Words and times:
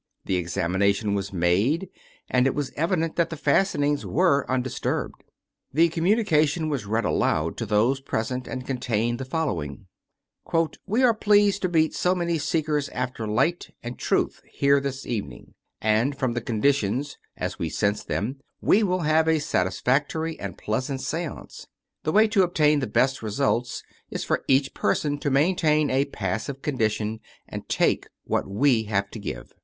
The 0.25 0.35
examination 0.37 1.13
was 1.13 1.31
made 1.31 1.87
and 2.27 2.47
it 2.47 2.55
was 2.55 2.71
evident 2.75 3.17
that 3.17 3.29
the 3.29 3.37
fastenings 3.37 4.03
were 4.03 4.47
undis 4.49 4.81
turbed. 4.81 5.21
The 5.71 5.89
communication 5.89 6.69
was 6.69 6.87
read 6.87 7.05
aloud 7.05 7.55
to 7.57 7.67
those 7.67 8.01
pres 8.01 8.31
ent, 8.31 8.47
and 8.47 8.65
contained 8.65 9.19
the 9.19 9.25
following: 9.25 9.85
'* 10.31 10.85
We 10.87 11.03
are 11.03 11.13
pleased 11.13 11.61
to 11.61 11.69
meet 11.69 11.93
so 11.93 12.15
many 12.15 12.39
seekers 12.39 12.89
after 12.89 13.27
light 13.27 13.75
and 13.83 13.99
truth 13.99 14.41
here 14.51 14.79
this 14.79 15.05
evening, 15.05 15.53
and, 15.79 16.17
from 16.17 16.33
the 16.33 16.41
conditions, 16.41 17.19
as 17.37 17.59
we 17.59 17.69
sense 17.69 18.03
them, 18.03 18.37
we 18.59 18.81
will 18.81 19.01
have 19.01 19.27
a 19.27 19.37
satisfactory 19.37 20.39
and 20.39 20.57
pleasant 20.57 21.01
seance. 21.01 21.67
The 22.05 22.11
way 22.11 22.27
to 22.29 22.41
obtain 22.41 22.79
the 22.79 22.87
best 22.87 23.21
results 23.21 23.83
is 24.09 24.23
for 24.23 24.43
each 24.47 24.73
person 24.73 25.19
to 25.19 25.29
maintain 25.29 25.91
a 25.91 26.05
passive 26.05 26.63
condition 26.63 27.19
and 27.47 27.69
take 27.69 28.07
what 28.23 28.47
we 28.49 28.85
have 28.85 29.11
to 29.11 29.19
give. 29.19 29.53